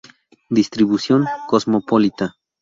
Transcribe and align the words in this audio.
Distribución: 0.59 1.25
cosmopolita. 1.47 2.25